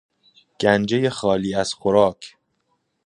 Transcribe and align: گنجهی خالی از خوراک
گنجهی 0.61 1.09
خالی 1.09 1.55
از 1.55 1.73
خوراک 1.73 2.37